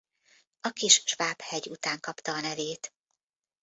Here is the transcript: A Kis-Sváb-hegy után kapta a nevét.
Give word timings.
A 0.61 0.69
Kis-Sváb-hegy 0.69 1.67
után 1.69 1.99
kapta 1.99 2.33
a 2.33 2.39
nevét. 2.39 2.93